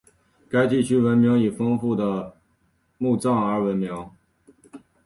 [0.49, 2.35] 该地区的文明以丰富的
[2.97, 4.09] 墓葬而闻名。